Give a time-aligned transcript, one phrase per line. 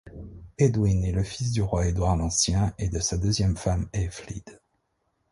[0.57, 4.59] Edwin est le fils du roi Édouard l'Ancien et de sa deuxième femme Ælfflæd.